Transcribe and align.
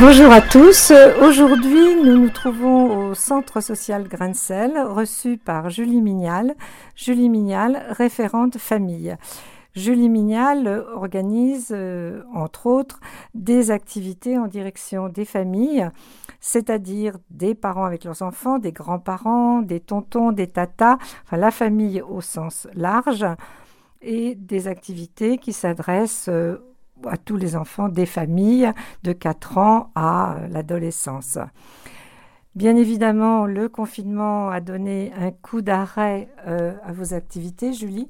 Bonjour 0.00 0.32
à 0.32 0.40
tous. 0.40 0.92
Aujourd'hui, 1.22 1.94
nous 2.02 2.18
nous 2.18 2.28
trouvons 2.28 3.10
au 3.10 3.14
Centre 3.14 3.60
social 3.60 4.08
Grain-Sel, 4.08 4.76
reçu 4.78 5.38
par 5.38 5.70
Julie 5.70 6.02
Mignal. 6.02 6.56
Julie 6.96 7.28
Mignal, 7.28 7.86
référente 7.90 8.58
famille. 8.58 9.16
Julie 9.76 10.08
Mignal 10.08 10.84
organise, 10.94 11.68
euh, 11.70 12.22
entre 12.34 12.66
autres, 12.66 12.98
des 13.34 13.70
activités 13.70 14.36
en 14.36 14.48
direction 14.48 15.08
des 15.08 15.24
familles, 15.24 15.88
c'est-à-dire 16.40 17.16
des 17.30 17.54
parents 17.54 17.84
avec 17.84 18.02
leurs 18.04 18.22
enfants, 18.22 18.58
des 18.58 18.72
grands-parents, 18.72 19.62
des 19.62 19.80
tontons, 19.80 20.32
des 20.32 20.48
tatas, 20.48 20.98
enfin 21.24 21.36
la 21.36 21.52
famille 21.52 22.02
au 22.02 22.20
sens 22.20 22.66
large, 22.74 23.26
et 24.02 24.34
des 24.34 24.66
activités 24.66 25.38
qui 25.38 25.52
s'adressent 25.52 26.28
euh, 26.28 26.58
à 27.08 27.16
tous 27.16 27.36
les 27.36 27.56
enfants 27.56 27.88
des 27.88 28.06
familles 28.06 28.72
de 29.02 29.12
4 29.12 29.58
ans 29.58 29.90
à 29.94 30.36
euh, 30.36 30.48
l'adolescence. 30.48 31.38
Bien 32.54 32.76
évidemment, 32.76 33.46
le 33.46 33.68
confinement 33.68 34.48
a 34.48 34.60
donné 34.60 35.12
un 35.18 35.32
coup 35.32 35.60
d'arrêt 35.60 36.28
à 36.46 36.92
vos 36.92 37.12
activités, 37.12 37.72
Julie? 37.72 38.08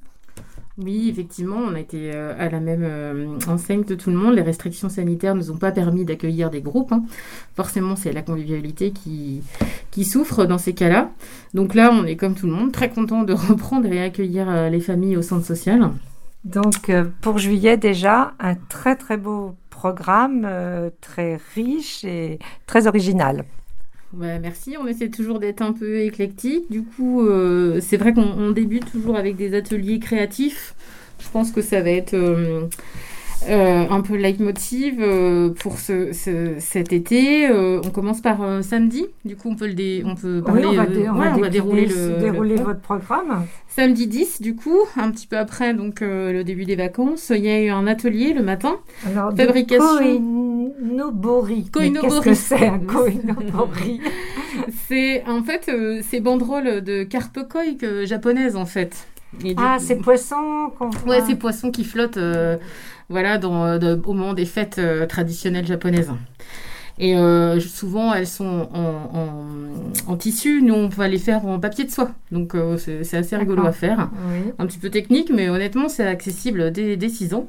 Oui, 0.76 1.08
effectivement, 1.08 1.58
on 1.58 1.74
a 1.74 1.80
été 1.80 2.10
euh, 2.12 2.34
à 2.36 2.48
la 2.48 2.58
même 2.58 2.82
euh, 2.82 3.38
enseigne 3.46 3.84
que 3.84 3.94
tout 3.94 4.10
le 4.10 4.16
monde. 4.16 4.34
Les 4.34 4.42
restrictions 4.42 4.88
sanitaires 4.88 5.36
ne 5.36 5.40
nous 5.40 5.52
ont 5.52 5.56
pas 5.56 5.70
permis 5.70 6.04
d'accueillir 6.04 6.50
des 6.50 6.62
groupes. 6.62 6.90
Hein. 6.90 7.04
Forcément, 7.54 7.94
c'est 7.94 8.12
la 8.12 8.22
convivialité 8.22 8.90
qui, 8.90 9.42
qui 9.92 10.04
souffre 10.04 10.46
dans 10.46 10.58
ces 10.58 10.74
cas-là. 10.74 11.12
Donc 11.54 11.74
là, 11.74 11.92
on 11.92 12.04
est 12.04 12.16
comme 12.16 12.34
tout 12.34 12.46
le 12.46 12.52
monde, 12.52 12.72
très 12.72 12.90
content 12.90 13.22
de 13.22 13.32
reprendre 13.32 13.86
et 13.86 14.02
accueillir 14.02 14.50
euh, 14.50 14.68
les 14.68 14.80
familles 14.80 15.16
au 15.16 15.22
centre 15.22 15.46
social. 15.46 15.90
Donc 16.44 16.92
pour 17.20 17.38
juillet 17.38 17.76
déjà, 17.76 18.34
un 18.38 18.54
très 18.54 18.96
très 18.96 19.16
beau 19.16 19.56
programme, 19.70 20.48
très 21.00 21.38
riche 21.54 22.04
et 22.04 22.38
très 22.66 22.86
original 22.86 23.44
merci, 24.16 24.76
on 24.80 24.86
essaie 24.86 25.08
toujours 25.08 25.38
d'être 25.38 25.62
un 25.62 25.72
peu 25.72 26.00
éclectique. 26.00 26.70
Du 26.70 26.82
coup, 26.82 27.22
euh, 27.22 27.80
c'est 27.80 27.96
vrai 27.96 28.12
qu'on 28.12 28.50
débute 28.50 28.90
toujours 28.90 29.16
avec 29.16 29.36
des 29.36 29.54
ateliers 29.54 29.98
créatifs. 29.98 30.74
Je 31.20 31.28
pense 31.28 31.50
que 31.50 31.62
ça 31.62 31.80
va 31.80 31.90
être 31.90 32.14
euh, 32.14 32.66
euh, 33.48 33.86
un 33.90 34.00
peu 34.00 34.16
leitmotiv 34.16 34.96
euh, 35.00 35.50
pour 35.50 35.78
ce, 35.78 36.12
cet 36.58 36.92
été. 36.92 37.48
Euh, 37.48 37.80
on 37.84 37.90
commence 37.90 38.20
par 38.20 38.38
samedi. 38.62 39.06
Du 39.24 39.36
coup, 39.36 39.50
on 39.50 39.56
peut, 39.56 39.66
le 39.66 40.06
on 40.06 40.14
peut 40.14 40.42
parler. 40.42 40.64
on 40.66 40.72
va, 40.72 41.48
dérouler, 41.48 41.86
le, 41.86 42.18
dérouler 42.20 42.56
votre 42.56 42.80
programme. 42.80 43.46
Samedi 43.68 44.06
10, 44.06 44.40
du 44.40 44.54
coup, 44.54 44.78
un 44.96 45.10
petit 45.10 45.26
peu 45.26 45.36
après 45.36 45.74
donc 45.74 46.00
le 46.00 46.42
début 46.42 46.64
des 46.64 46.76
vacances, 46.76 47.32
il 47.34 47.44
y 47.44 47.48
a 47.48 47.60
eu 47.60 47.68
un 47.70 47.86
atelier 47.86 48.32
le 48.32 48.42
matin. 48.42 48.76
Alors, 49.06 49.34
fabrication. 49.34 50.72
Koinobori. 50.80 51.70
Qu'est-ce 51.72 52.20
que 52.20 52.34
c'est 52.34 52.66
un 52.66 52.78
koinobori 52.78 54.00
C'est 54.88 55.24
en 55.26 55.42
fait 55.42 55.70
ces 56.02 56.20
banderoles 56.20 56.82
de 56.82 57.02
carpe 57.02 57.38
japonaises 58.04 58.56
en 58.56 58.66
fait. 58.66 59.06
Ah, 59.56 59.78
ces 59.78 59.96
poissons 59.96 60.72
Ouais, 61.06 61.20
ces 61.22 61.36
poissons 61.36 61.70
qui 61.70 61.84
flottent 61.84 62.18
voilà, 63.08 63.38
dans, 63.38 63.66
euh, 63.66 63.96
au 64.04 64.12
moment 64.12 64.34
des 64.34 64.46
fêtes 64.46 64.78
euh, 64.78 65.06
traditionnelles 65.06 65.66
japonaises. 65.66 66.12
Et 66.98 67.16
euh, 67.16 67.58
souvent, 67.58 68.14
elles 68.14 68.26
sont 68.26 68.68
en, 70.06 70.16
tissu. 70.16 70.62
Nous, 70.62 70.74
on 70.74 70.88
va 70.88 71.08
les 71.08 71.18
faire 71.18 71.44
en 71.44 71.58
papier 71.58 71.84
de 71.84 71.90
soie. 71.90 72.10
Donc, 72.30 72.56
c'est 72.78 73.16
assez 73.16 73.36
rigolo 73.36 73.66
à 73.66 73.72
faire. 73.72 74.10
Un 74.60 74.66
petit 74.66 74.78
peu 74.78 74.90
technique, 74.90 75.32
mais 75.34 75.48
honnêtement, 75.48 75.88
c'est 75.88 76.06
accessible 76.06 76.70
dès, 76.70 76.96
dès 76.96 77.08
6 77.08 77.34
ans. 77.34 77.48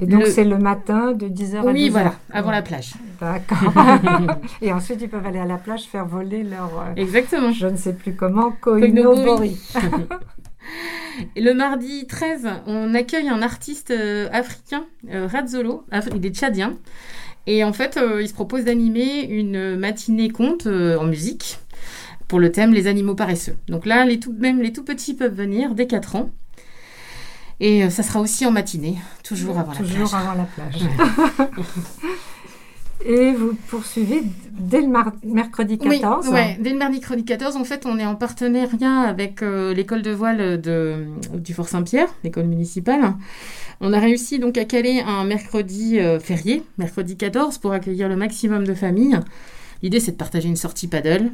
Et 0.00 0.06
donc, 0.06 0.26
c'est 0.26 0.42
le 0.42 0.58
matin 0.58 1.12
de 1.12 1.28
10h 1.28 1.58
à 1.58 1.62
12h 1.62 1.72
Oui, 1.72 1.88
voilà, 1.88 2.14
avant 2.32 2.50
la 2.50 2.62
plage. 2.62 2.94
D'accord. 3.20 3.72
et 4.62 4.72
ensuite, 4.72 5.00
ils 5.02 5.08
peuvent 5.08 5.24
aller 5.24 5.38
à 5.38 5.44
la 5.44 5.58
plage 5.58 5.84
faire 5.84 6.06
voler 6.06 6.42
leur. 6.42 6.70
Exactement. 6.96 7.52
Je 7.52 7.68
ne 7.68 7.76
sais 7.76 7.92
plus 7.92 8.16
comment, 8.16 8.50
koinobori. 8.60 9.56
Le 11.36 11.52
mardi 11.52 12.06
13, 12.06 12.48
on 12.66 12.94
accueille 12.94 13.28
un 13.28 13.42
artiste 13.42 13.90
euh, 13.90 14.28
africain, 14.32 14.86
euh, 15.10 15.26
Razzolo, 15.26 15.84
il 16.14 16.24
est 16.24 16.34
tchadien. 16.34 16.78
Et 17.46 17.64
en 17.64 17.72
fait, 17.72 17.96
euh, 17.96 18.22
il 18.22 18.28
se 18.28 18.34
propose 18.34 18.64
d'animer 18.64 19.24
une 19.24 19.76
matinée 19.76 20.30
conte 20.30 20.66
en 20.66 21.04
musique 21.04 21.58
pour 22.28 22.40
le 22.40 22.50
thème 22.52 22.72
Les 22.72 22.86
animaux 22.86 23.14
paresseux. 23.14 23.56
Donc 23.68 23.84
là, 23.84 24.04
les 24.04 24.20
tout, 24.20 24.34
même 24.38 24.62
les 24.62 24.72
tout 24.72 24.84
petits 24.84 25.14
peuvent 25.14 25.34
venir 25.34 25.74
dès 25.74 25.86
4 25.86 26.16
ans. 26.16 26.30
Et 27.60 27.88
ça 27.90 28.02
sera 28.02 28.20
aussi 28.20 28.44
en 28.44 28.50
matinée, 28.50 28.96
toujours 29.22 29.58
avant 29.58 29.72
la 29.72 29.78
plage. 29.78 29.92
Toujours 29.92 30.14
avant 30.14 30.34
la 30.34 30.44
plage. 30.54 30.82
Et 33.04 33.32
vous 33.32 33.54
poursuivez 33.68 34.22
dès 34.50 34.80
le 34.80 34.88
mercredi 35.24 35.78
14 35.78 36.28
Oui, 36.30 36.40
dès 36.60 36.70
le 36.70 36.78
mercredi 36.78 37.24
14, 37.24 37.56
en 37.56 37.64
fait, 37.64 37.84
on 37.86 37.98
est 37.98 38.06
en 38.06 38.14
partenariat 38.14 39.00
avec 39.00 39.42
euh, 39.42 39.74
l'école 39.74 40.02
de 40.02 40.12
voile 40.12 40.60
de, 40.60 41.06
du 41.34 41.54
Fort 41.54 41.68
Saint-Pierre, 41.68 42.08
l'école 42.22 42.46
municipale. 42.46 43.14
On 43.80 43.92
a 43.92 43.98
réussi 43.98 44.38
donc 44.38 44.56
à 44.56 44.64
caler 44.64 45.02
un 45.04 45.24
mercredi 45.24 45.98
euh, 45.98 46.20
férié, 46.20 46.62
mercredi 46.78 47.16
14, 47.16 47.58
pour 47.58 47.72
accueillir 47.72 48.08
le 48.08 48.16
maximum 48.16 48.66
de 48.66 48.74
familles. 48.74 49.18
L'idée, 49.82 49.98
c'est 49.98 50.12
de 50.12 50.16
partager 50.16 50.48
une 50.48 50.56
sortie 50.56 50.86
paddle 50.86 51.32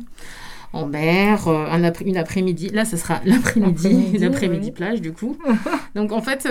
en 0.72 0.86
mer, 0.86 1.48
euh, 1.48 1.66
un 1.70 1.84
après, 1.84 2.04
une 2.06 2.16
après-midi. 2.16 2.68
Là, 2.68 2.84
ce 2.86 2.96
sera 2.96 3.20
l'après-midi, 3.24 4.18
l'après-midi 4.18 4.70
plage, 4.70 5.02
du 5.02 5.12
coup. 5.12 5.36
donc, 5.94 6.12
en 6.12 6.22
fait, 6.22 6.46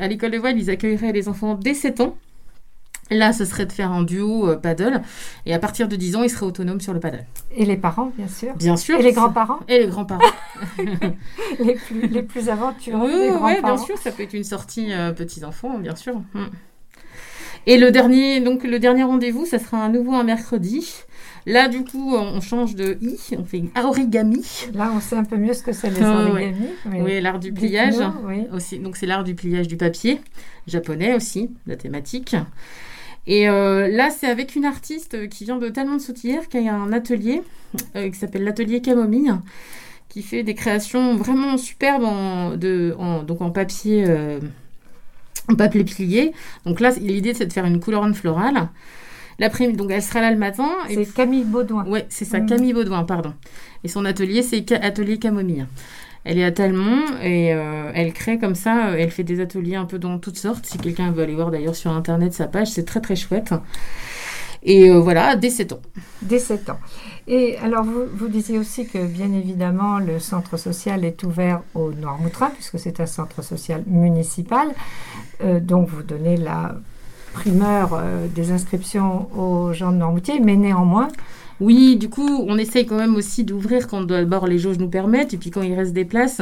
à 0.00 0.08
l'école 0.08 0.30
de 0.30 0.38
voile, 0.38 0.58
ils 0.58 0.70
accueilleraient 0.70 1.12
les 1.12 1.28
enfants 1.28 1.54
dès 1.54 1.74
7 1.74 2.00
ans. 2.00 2.16
Là, 3.10 3.32
ce 3.32 3.44
serait 3.44 3.66
de 3.66 3.72
faire 3.72 3.92
un 3.92 4.02
duo 4.02 4.48
euh, 4.48 4.56
paddle. 4.56 5.02
Et 5.44 5.52
à 5.52 5.58
partir 5.58 5.88
de 5.88 5.96
10 5.96 6.16
ans, 6.16 6.22
il 6.22 6.30
serait 6.30 6.46
autonome 6.46 6.80
sur 6.80 6.94
le 6.94 7.00
paddle. 7.00 7.24
Et 7.54 7.66
les 7.66 7.76
parents, 7.76 8.12
bien 8.16 8.28
sûr. 8.28 8.54
Bien 8.54 8.76
sûr. 8.76 8.98
Et 8.98 9.02
les 9.02 9.12
grands-parents 9.12 9.60
Et 9.68 9.80
les 9.80 9.86
grands-parents. 9.86 10.22
les, 11.58 11.74
plus, 11.74 12.06
les 12.08 12.22
plus 12.22 12.48
aventureux 12.48 13.00
oui, 13.02 13.36
Oui, 13.40 13.52
bien 13.62 13.76
sûr. 13.76 13.98
Ça 13.98 14.10
peut 14.10 14.22
être 14.22 14.32
une 14.32 14.44
sortie 14.44 14.92
euh, 14.92 15.12
petits-enfants, 15.12 15.78
bien 15.78 15.96
sûr. 15.96 16.16
Mm. 16.32 16.44
Et 17.66 17.78
le 17.78 17.90
dernier, 17.90 18.40
donc 18.40 18.64
le 18.64 18.78
dernier 18.78 19.04
rendez-vous, 19.04 19.46
ça 19.46 19.58
sera 19.58 19.84
à 19.84 19.88
nouveau 19.88 20.12
un 20.12 20.24
mercredi. 20.24 21.04
Là, 21.46 21.68
du 21.68 21.84
coup, 21.84 22.14
on 22.14 22.40
change 22.40 22.74
de 22.74 22.96
i, 23.02 23.18
on 23.36 23.44
fait 23.44 23.64
origami. 23.82 24.42
Là, 24.72 24.90
on 24.94 25.00
sait 25.00 25.16
un 25.16 25.24
peu 25.24 25.36
mieux 25.36 25.52
ce 25.52 25.62
que 25.62 25.72
c'est 25.72 25.90
les 25.90 26.02
origamis. 26.02 26.68
Oui, 26.86 27.20
l'art 27.20 27.38
du 27.38 27.52
pliage. 27.52 27.96
Aussi. 28.52 28.78
Donc, 28.78 28.96
c'est 28.96 29.06
l'art 29.06 29.24
du 29.24 29.34
pliage 29.34 29.68
du 29.68 29.76
papier, 29.76 30.20
japonais 30.66 31.14
aussi, 31.14 31.50
la 31.66 31.76
thématique. 31.76 32.34
Et 33.26 33.48
euh, 33.48 33.88
là, 33.88 34.10
c'est 34.10 34.26
avec 34.26 34.54
une 34.54 34.64
artiste 34.64 35.28
qui 35.28 35.44
vient 35.44 35.58
de 35.58 35.68
Talmont 35.68 35.96
de 35.96 36.00
Soutillère, 36.00 36.48
qui 36.48 36.68
a 36.68 36.74
un 36.74 36.92
atelier 36.92 37.42
euh, 37.96 38.10
qui 38.10 38.18
s'appelle 38.18 38.44
l'atelier 38.44 38.80
Camomille, 38.80 39.34
qui 40.08 40.22
fait 40.22 40.42
des 40.42 40.54
créations 40.54 41.16
vraiment 41.16 41.56
superbes 41.56 42.04
en, 42.04 42.56
de, 42.56 42.94
donc 43.26 43.40
en 43.40 43.50
papier, 43.50 44.04
euh, 44.06 44.40
en 45.50 45.54
papier 45.54 45.84
plié. 45.84 46.32
Donc 46.66 46.80
là, 46.80 46.90
l'idée, 47.00 47.34
c'est 47.34 47.46
de 47.46 47.52
faire 47.52 47.64
une 47.64 47.80
couronne 47.80 48.14
florale. 48.14 48.68
L'après-midi, 49.38 49.76
donc 49.76 49.90
elle 49.90 50.02
sera 50.02 50.20
là 50.20 50.30
le 50.30 50.38
matin. 50.38 50.68
C'est 50.88 51.12
Camille 51.12 51.44
Baudouin. 51.44 51.84
Oui, 51.88 52.00
c'est 52.08 52.24
ça, 52.24 52.40
mmh. 52.40 52.46
Camille 52.46 52.72
Baudouin, 52.72 53.04
pardon. 53.04 53.34
Et 53.82 53.88
son 53.88 54.04
atelier, 54.04 54.42
c'est 54.42 54.72
Atelier 54.72 55.18
Camomille. 55.18 55.66
Elle 56.24 56.38
est 56.38 56.44
à 56.44 56.52
Talmont 56.52 57.02
et 57.22 57.52
euh, 57.52 57.90
elle 57.94 58.14
crée 58.14 58.38
comme 58.38 58.54
ça, 58.54 58.88
euh, 58.88 58.96
elle 58.98 59.10
fait 59.10 59.24
des 59.24 59.40
ateliers 59.40 59.76
un 59.76 59.84
peu 59.84 59.98
dans 59.98 60.18
toutes 60.18 60.38
sortes. 60.38 60.64
Si 60.64 60.78
quelqu'un 60.78 61.10
veut 61.10 61.22
aller 61.22 61.34
voir 61.34 61.50
d'ailleurs 61.50 61.76
sur 61.76 61.90
internet 61.90 62.32
sa 62.32 62.46
page, 62.46 62.68
c'est 62.68 62.84
très 62.84 63.00
très 63.00 63.14
chouette. 63.14 63.52
Et 64.62 64.88
euh, 64.88 64.98
voilà, 64.98 65.36
dès 65.36 65.50
7 65.50 65.74
ans. 65.74 65.82
Dès 66.22 66.38
7 66.38 66.70
ans. 66.70 66.78
Et 67.26 67.58
alors, 67.58 67.84
vous, 67.84 68.04
vous 68.10 68.28
disiez 68.28 68.58
aussi 68.58 68.86
que, 68.86 69.06
bien 69.06 69.30
évidemment, 69.34 69.98
le 69.98 70.18
centre 70.18 70.56
social 70.56 71.04
est 71.04 71.22
ouvert 71.24 71.60
au 71.74 71.92
Noirmoutrin, 71.92 72.48
puisque 72.50 72.78
c'est 72.78 73.00
un 73.00 73.06
centre 73.06 73.42
social 73.42 73.84
municipal. 73.86 74.68
donc, 75.60 75.90
vous 75.90 76.02
donnez 76.02 76.38
la 76.38 76.76
primeur 77.34 78.02
des 78.34 78.52
inscriptions 78.52 79.28
aux 79.36 79.72
gens 79.72 79.92
de 79.92 79.96
Noirmoutier, 79.96 80.40
mais 80.40 80.56
néanmoins, 80.56 81.08
oui, 81.60 81.96
du 81.96 82.08
coup, 82.08 82.44
on 82.48 82.58
essaye 82.58 82.84
quand 82.86 82.96
même 82.96 83.14
aussi 83.14 83.44
d'ouvrir 83.44 83.86
quand 83.86 84.02
d'abord 84.02 84.46
les 84.46 84.58
jauges 84.58 84.78
nous 84.78 84.88
permettent, 84.88 85.34
et 85.34 85.36
puis 85.36 85.50
quand 85.50 85.62
il 85.62 85.74
reste 85.74 85.92
des 85.92 86.04
places, 86.04 86.40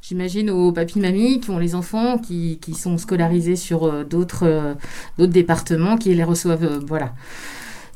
j'imagine 0.00 0.50
aux 0.50 0.70
papis 0.72 1.00
mamies 1.00 1.40
qui 1.40 1.50
ont 1.50 1.58
les 1.58 1.74
enfants, 1.74 2.18
qui, 2.18 2.58
sont 2.74 2.96
scolarisés 2.98 3.56
sur 3.56 3.84
euh, 3.84 4.04
d'autres 4.04 4.46
euh, 4.46 4.74
d'autres 5.18 5.32
départements, 5.32 5.96
qui 5.96 6.14
les 6.14 6.24
reçoivent, 6.24 6.64
euh, 6.64 6.80
voilà. 6.86 7.12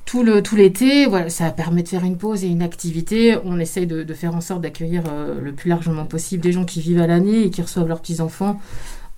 Tout, 0.04 0.22
le, 0.22 0.42
tout 0.42 0.56
l'été, 0.56 1.04
voilà, 1.04 1.28
ça 1.28 1.50
permet 1.50 1.82
de 1.82 1.88
faire 1.88 2.02
une 2.02 2.16
pause 2.16 2.42
et 2.42 2.48
une 2.48 2.62
activité. 2.62 3.36
On 3.44 3.60
essaye 3.60 3.86
de, 3.86 4.14
faire 4.14 4.34
en 4.34 4.40
sorte 4.40 4.62
d'accueillir 4.62 5.02
le 5.38 5.52
plus 5.52 5.68
largement 5.68 6.06
possible 6.06 6.42
des 6.42 6.50
gens 6.50 6.64
qui 6.64 6.80
vivent 6.80 7.02
à 7.02 7.06
l'année 7.06 7.42
et 7.42 7.50
qui 7.50 7.60
reçoivent 7.60 7.88
leurs 7.88 8.00
petits-enfants 8.00 8.58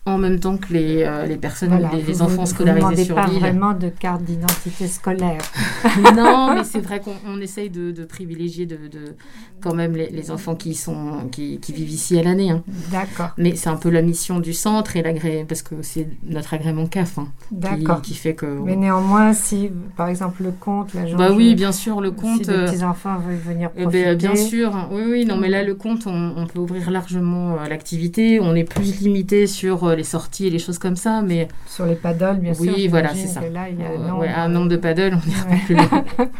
en 0.06 0.16
même 0.16 0.40
temps 0.40 0.56
que 0.56 0.72
les, 0.72 1.02
euh, 1.02 1.26
les 1.26 1.36
personnes, 1.36 1.68
Voilà, 1.68 1.90
les, 1.92 2.02
les 2.02 2.12
vous- 2.14 2.22
enfants 2.22 2.44
vous 2.44 2.50
scolarisés 2.50 2.80
demandez 2.80 3.04
sur 3.04 3.14
pas 3.14 3.26
l'île. 3.26 3.38
vraiment 3.38 3.74
de 3.74 3.90
carte 3.90 4.22
d'identité 4.24 4.88
scolaire. 4.88 5.42
non, 6.16 6.54
mais 6.56 6.64
c'est 6.64 6.80
vrai 6.80 7.00
qu'on 7.00 7.14
on 7.26 7.38
essaye 7.40 7.68
de, 7.68 7.90
de 7.90 8.04
privilégier 8.04 8.64
de, 8.66 8.76
de- 8.76 9.14
quand 9.60 9.74
même 9.74 9.94
les, 9.94 10.08
les 10.08 10.30
enfants 10.30 10.54
qui, 10.56 10.74
sont, 10.74 11.28
qui, 11.30 11.58
qui 11.60 11.72
vivent 11.74 11.90
ici 11.90 12.18
à 12.18 12.22
l'année. 12.22 12.50
hein. 12.50 12.62
D'accord, 12.90 13.30
Mais 13.36 13.54
c'est 13.56 13.68
un 13.68 13.76
peu 13.76 13.90
la 13.90 14.00
mission 14.00 14.40
du 14.40 14.54
centre 14.54 14.96
et 14.96 15.02
l'agré 15.02 15.44
parce 15.46 15.60
que 15.62 15.74
c'est 15.82 16.08
notre 16.24 16.54
agrément 16.54 16.86
CAF 16.86 17.18
hein, 17.18 17.28
qui, 17.50 17.54
d'accord. 17.56 18.00
qui 18.02 18.14
fait 18.14 18.34
que. 18.34 18.46
Mais 18.46 18.76
néanmoins, 18.76 19.34
si, 19.34 19.70
par 19.98 20.08
exemple, 20.08 20.42
le 20.44 20.50
compte, 20.52 20.94
l'agent... 20.94 21.18
bah 21.18 21.30
oui, 21.30 21.54
bien 21.54 21.72
sûr, 21.72 22.00
le 22.00 22.08
si 22.08 22.14
compte. 22.16 22.46
les 22.46 22.54
euh, 22.54 22.64
petits-enfants 22.66 23.18
veulent 23.18 23.36
venir 23.36 23.68
Eh 23.76 23.82
profiter... 23.82 24.04
ben, 24.04 24.16
bien 24.16 24.34
sûr, 24.34 24.88
oui, 24.90 25.02
oui, 25.06 25.24
non, 25.26 25.36
mais 25.36 25.50
là, 25.50 25.62
le 25.62 25.74
compte, 25.74 26.06
on, 26.06 26.32
on 26.36 26.46
peut 26.46 26.58
ouvrir 26.58 26.90
largement 26.90 27.56
euh, 27.60 27.68
l'activité. 27.68 28.40
On 28.40 28.54
est 28.54 28.64
plus 28.64 28.98
limité 29.00 29.46
sur 29.46 29.89
les 29.94 30.04
sorties 30.04 30.46
et 30.46 30.50
les 30.50 30.58
choses 30.58 30.78
comme 30.78 30.96
ça, 30.96 31.22
mais 31.22 31.48
Sur 31.66 31.86
les 31.86 31.94
paddles, 31.94 32.38
bien 32.40 32.54
sûr. 32.54 32.72
Oui, 32.76 32.88
voilà, 32.88 33.14
c'est 33.14 33.26
ça. 33.26 33.40
Là, 33.48 33.68
il 33.68 33.80
y 33.80 33.82
a 33.84 33.90
euh, 33.90 33.96
un 33.96 34.08
nombre, 34.08 34.20
ouais, 34.20 34.28
un 34.28 34.48
nombre 34.48 34.68
de 34.68 34.76
paddles, 34.76 35.16
on 35.24 35.30
ira 35.30 35.44
Ouais. 35.46 35.56
pas 35.56 35.64
plus 35.66 35.74
loin. 35.74 36.04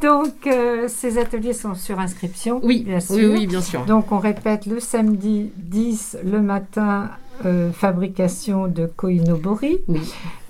Donc, 0.00 0.46
euh, 0.48 0.88
ces 0.88 1.16
ateliers 1.18 1.52
sont 1.52 1.74
sur 1.74 2.00
inscription, 2.00 2.60
Oui, 2.64 2.82
bien 2.84 2.98
sûr. 2.98 3.14
oui, 3.16 3.26
oui, 3.26 3.46
bien 3.46 3.60
sûr. 3.60 3.84
Donc, 3.84 4.10
on 4.10 4.18
répète 4.18 4.66
le 4.66 4.80
samedi 4.80 5.52
10, 5.56 6.18
le 6.24 6.40
matin, 6.42 7.10
euh, 7.44 7.72
fabrication 7.72 8.68
de 8.68 8.86
koinobori. 8.86 9.78
Oui, 9.88 10.00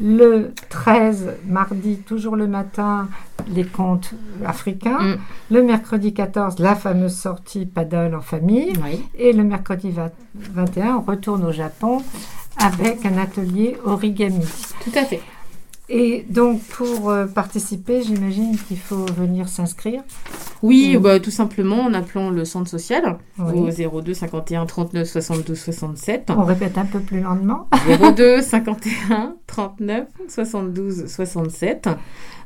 Le 0.01 0.53
13, 0.69 1.35
mardi, 1.47 1.97
toujours 1.99 2.37
le 2.37 2.47
matin, 2.47 3.09
les 3.49 3.65
contes 3.65 4.13
africains. 4.45 4.99
Mm. 5.01 5.17
Le 5.51 5.63
mercredi 5.63 6.15
14, 6.15 6.59
la 6.59 6.75
fameuse 6.75 7.15
sortie 7.17 7.67
paddle 7.67 8.15
en 8.15 8.21
famille. 8.21 8.73
oui. 8.85 9.05
Et 9.19 9.33
le 9.33 9.45
mercredi 9.45 9.91
20 9.91 10.11
21, 10.35 10.97
on 10.97 11.01
retourne 11.03 11.45
au 11.45 11.53
Japon 11.53 12.03
avec 12.57 13.05
un 13.07 13.19
atelier 13.19 13.77
origami. 13.85 14.45
tout 14.85 14.99
à 14.99 15.05
fait. 15.05 15.21
Et 15.89 16.25
donc, 16.31 16.63
pour 16.63 17.11
euh, 17.11 17.27
participer, 17.27 18.03
j'imagine 18.03 18.57
qu'il 18.57 18.79
faut 18.79 19.05
venir 19.17 19.49
s'inscrire. 19.49 20.03
Oui, 20.63 20.97
bah, 20.99 21.19
tout 21.21 21.31
simplement 21.31 21.81
en 21.83 21.95
appelant 21.95 22.31
le 22.31 22.45
centre 22.45 22.71
social 22.71 23.19
Oui. 23.39 23.71
au 23.85 24.01
02 24.01 24.15
51 24.15 24.67
39 24.67 25.09
72 25.09 25.59
67. 25.59 26.31
On 26.37 26.45
répète 26.45 26.79
un 26.79 26.85
peu 26.85 27.01
plus 27.01 27.21
lentement. 27.21 27.69
02 28.17 28.41
51 28.43 29.35
39 29.47 30.07
72 30.29 31.07
67 31.09 31.89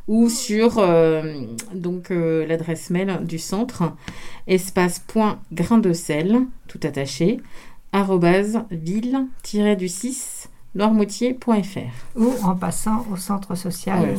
ou 0.09 0.29
sur 0.29 0.79
euh, 0.79 1.23
donc 1.75 2.11
euh, 2.11 2.47
l'adresse 2.47 2.91
mail 2.91 3.21
du 3.25 3.39
centre 3.39 3.93
espace.grain 4.47 5.79
de 5.79 5.93
sel 5.93 6.41
tout 6.69 6.79
attaché 6.85 7.41
arrobase 7.93 8.61
ville-du-6 8.71 10.47
noirmoutier.fr 10.75 12.17
Ou 12.17 12.33
en 12.43 12.55
passant 12.55 13.05
au 13.13 13.17
centre 13.17 13.55
social, 13.57 14.15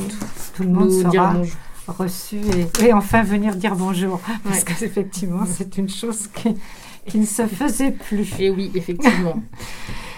tout 0.56 0.64
le 0.64 0.68
monde 0.70 0.90
Nous 0.90 1.02
sera. 1.02 1.34
Reçu 1.88 2.36
et, 2.80 2.86
et 2.86 2.92
enfin 2.92 3.22
venir 3.22 3.54
dire 3.56 3.74
bonjour. 3.76 4.20
Parce 4.44 4.58
Ouais. 4.58 4.64
qu'effectivement, 4.78 5.44
c'est 5.46 5.76
une 5.78 5.88
chose 5.88 6.28
qui, 6.34 6.54
qui 7.06 7.18
ne 7.18 7.26
se 7.26 7.46
faisait 7.46 7.92
plus. 7.92 8.32
Et 8.38 8.50
oui, 8.50 8.70
effectivement. 8.74 9.42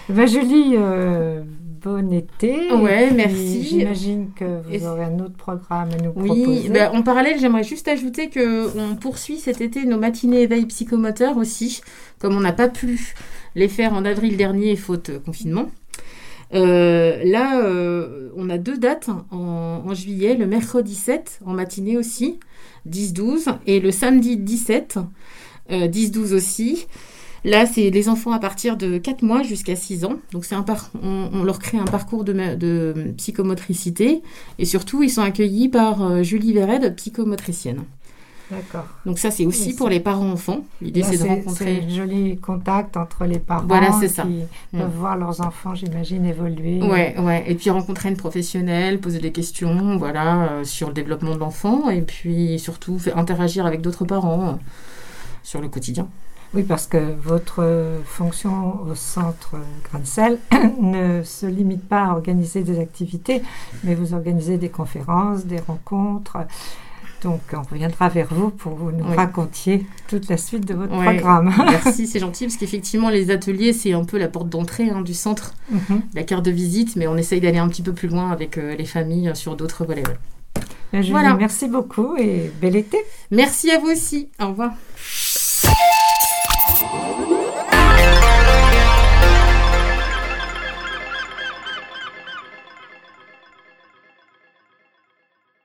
Ben, 0.09 0.27
Julie, 0.27 0.73
euh, 0.75 1.41
bon 1.81 2.11
été. 2.11 2.73
Ouais, 2.73 3.11
merci. 3.11 3.63
J'imagine 3.63 4.31
que 4.35 4.61
vous 4.63 4.73
Et- 4.73 4.85
aurez 4.85 5.05
un 5.05 5.19
autre 5.19 5.37
programme 5.37 5.89
à 5.97 6.03
nous 6.03 6.11
Oui, 6.15 6.41
proposer. 6.43 6.69
bah, 6.69 6.91
en 6.93 7.01
parallèle, 7.01 7.39
j'aimerais 7.39 7.63
juste 7.63 7.87
ajouter 7.87 8.29
que 8.29 8.75
on 8.77 8.95
poursuit 8.95 9.37
cet 9.37 9.61
été 9.61 9.85
nos 9.85 9.97
matinées 9.99 10.41
éveil 10.41 10.65
psychomoteur 10.65 11.37
aussi, 11.37 11.81
comme 12.19 12.35
on 12.35 12.41
n'a 12.41 12.51
pas 12.51 12.67
pu 12.67 13.13
les 13.55 13.69
faire 13.69 13.93
en 13.93 14.03
avril 14.03 14.35
dernier 14.35 14.75
faute 14.75 15.11
confinement. 15.23 15.69
Euh, 16.53 17.23
là, 17.23 17.61
euh, 17.63 18.29
on 18.35 18.49
a 18.49 18.57
deux 18.57 18.77
dates 18.77 19.09
en, 19.31 19.93
juillet, 19.93 20.35
le 20.35 20.47
mercredi 20.47 20.95
7 20.95 21.39
en 21.45 21.53
matinée 21.53 21.97
aussi, 21.97 22.39
10-12, 22.89 23.57
et 23.67 23.79
le 23.79 23.91
samedi 23.91 24.37
17, 24.37 24.99
euh, 25.71 25.87
10-12 25.87 26.33
aussi. 26.33 26.87
Là, 27.43 27.65
c'est 27.65 27.89
les 27.89 28.07
enfants 28.07 28.31
à 28.31 28.39
partir 28.39 28.77
de 28.77 28.99
4 28.99 29.23
mois 29.23 29.41
jusqu'à 29.41 29.75
6 29.75 30.05
ans. 30.05 30.17
Donc, 30.31 30.45
c'est 30.45 30.53
un 30.53 30.63
on, 31.01 31.43
leur 31.43 31.57
crée 31.57 31.79
un 31.79 31.85
parcours 31.85 32.23
de 32.23 33.13
psychomotricité. 33.17 34.21
Et 34.59 34.65
surtout, 34.65 35.01
ils 35.01 35.09
sont 35.09 35.23
accueillis 35.23 35.67
par 35.67 36.03
euh, 36.03 36.21
Julie 36.23 36.53
Véred, 36.53 36.95
psychomotricienne. 36.95 37.83
D'accord. 38.51 38.85
Donc, 39.05 39.17
ça, 39.17 39.31
c'est 39.31 39.45
aussi 39.45 39.73
pour 39.75 39.87
c'est- 39.87 39.93
les 39.93 39.99
parents-enfants. 40.01 40.65
L'idée, 40.81 41.03
c'est 41.03 41.13
de 41.13 41.17
c'est 41.17 41.27
rencontrer. 41.29 41.83
un 41.85 41.89
joli 41.89 42.37
contact 42.37 42.97
entre 42.97 43.23
les 43.25 43.39
parents 43.39 43.65
Voilà, 43.65 43.93
c'est 43.99 44.09
ça. 44.09 44.23
qui 44.23 44.43
Mm. 44.73 44.79
peuvent 44.79 44.95
voir 44.97 45.15
leurs 45.17 45.39
enfants, 45.41 45.73
j'imagine, 45.73 46.25
évoluer. 46.25 46.81
Ouais, 46.81 47.15
ouais. 47.17 47.45
Et 47.47 47.55
puis 47.55 47.69
rencontrer 47.69 48.09
une 48.09 48.17
professionnelle, 48.17 48.99
poser 48.99 49.19
des 49.19 49.31
questions, 49.31 49.95
voilà, 49.97 50.43
euh, 50.51 50.63
sur 50.65 50.89
le 50.89 50.93
développement 50.93 51.33
de 51.33 51.39
l'enfant, 51.39 51.89
et 51.89 52.01
puis 52.01 52.59
surtout 52.59 52.99
faire 52.99 53.17
interagir 53.17 53.65
avec 53.65 53.79
d'autres 53.81 54.03
parents 54.05 54.49
euh, 54.49 54.53
sur 55.43 55.61
le 55.61 55.69
quotidien. 55.69 56.07
Oui, 56.53 56.63
parce 56.63 56.85
que 56.85 56.97
votre 57.23 57.63
fonction 58.03 58.81
au 58.85 58.93
centre 58.93 59.55
Grancel 59.89 60.37
ne 60.81 61.23
se 61.23 61.45
limite 61.45 61.87
pas 61.87 62.07
à 62.07 62.11
organiser 62.11 62.63
des 62.63 62.77
activités, 62.81 63.41
mais 63.85 63.95
vous 63.95 64.13
organisez 64.13 64.57
des 64.57 64.67
conférences, 64.67 65.45
des 65.45 65.59
rencontres. 65.61 66.35
Donc, 67.23 67.41
on 67.53 67.61
reviendra 67.61 68.09
vers 68.09 68.27
vous 68.33 68.49
pour 68.49 68.73
que 68.75 68.79
vous 68.79 68.91
nous 68.91 69.05
Oui. 69.07 69.15
racontiez 69.15 69.85
toute 70.07 70.27
la 70.27 70.37
suite 70.37 70.65
de 70.67 70.73
votre 70.73 70.89
programme. 70.91 71.53
Merci, 71.83 72.07
c'est 72.07 72.19
gentil, 72.19 72.45
parce 72.45 72.57
qu'effectivement, 72.57 73.09
les 73.09 73.29
ateliers, 73.29 73.73
c'est 73.73 73.93
un 73.93 74.03
peu 74.05 74.17
la 74.17 74.27
porte 74.27 74.49
d'entrée 74.49 74.89
hein, 74.89 75.01
du 75.01 75.13
centre, 75.13 75.53
Mhm. 75.69 76.01
la 76.15 76.23
carte 76.23 76.43
de 76.43 76.51
visite, 76.51 76.95
mais 76.95 77.05
on 77.07 77.17
essaye 77.17 77.39
d'aller 77.39 77.59
un 77.59 77.67
petit 77.67 77.83
peu 77.83 77.93
plus 77.93 78.07
loin 78.07 78.31
avec 78.31 78.57
euh, 78.57 78.75
les 78.75 78.85
familles 78.85 79.29
euh, 79.29 79.35
sur 79.35 79.55
d'autres 79.55 79.85
volets. 79.85 80.03
Julie, 80.93 81.11
Voilà. 81.11 81.35
merci 81.35 81.67
beaucoup 81.69 82.17
et 82.17 82.51
bel 82.59 82.75
été. 82.75 82.97
Merci 83.29 83.71
à 83.71 83.79
vous 83.79 83.87
aussi. 83.91 84.27
Au 84.41 84.47
revoir. 84.49 84.71